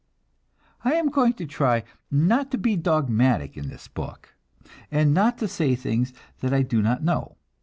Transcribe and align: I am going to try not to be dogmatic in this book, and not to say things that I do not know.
I 0.83 0.93
am 0.93 1.09
going 1.09 1.33
to 1.33 1.45
try 1.45 1.83
not 2.09 2.49
to 2.49 2.57
be 2.57 2.75
dogmatic 2.75 3.55
in 3.55 3.69
this 3.69 3.87
book, 3.87 4.33
and 4.89 5.13
not 5.13 5.37
to 5.37 5.47
say 5.47 5.75
things 5.75 6.11
that 6.39 6.55
I 6.55 6.63
do 6.63 6.81
not 6.81 7.03
know. 7.03 7.35